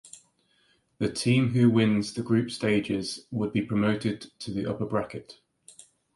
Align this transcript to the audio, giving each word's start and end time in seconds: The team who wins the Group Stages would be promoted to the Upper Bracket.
The 0.97 1.13
team 1.13 1.49
who 1.49 1.69
wins 1.69 2.15
the 2.15 2.23
Group 2.23 2.49
Stages 2.49 3.27
would 3.29 3.53
be 3.53 3.61
promoted 3.61 4.31
to 4.39 4.49
the 4.51 4.65
Upper 4.65 4.87
Bracket. 4.87 5.37